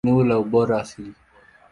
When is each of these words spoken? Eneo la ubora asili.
Eneo 0.03 0.21
la 0.29 0.37
ubora 0.43 0.79
asili. 0.83 1.13